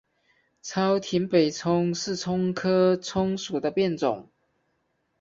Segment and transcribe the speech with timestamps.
[0.63, 4.29] 糙葶北葱是葱科葱属的变种。